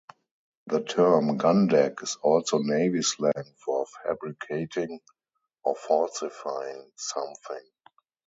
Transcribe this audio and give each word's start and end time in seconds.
The 0.65 0.81
term 0.83 1.37
"gun 1.37 1.67
deck" 1.67 2.01
is 2.01 2.17
also 2.23 2.57
navy 2.57 3.03
slang 3.03 3.53
for 3.63 3.85
fabricating 3.85 4.99
or 5.63 5.75
falsifying 5.75 6.89
something. 6.95 7.69